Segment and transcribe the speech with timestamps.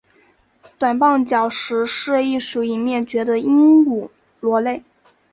[0.79, 4.83] 短棒角石是一属已灭绝的鹦鹉螺类。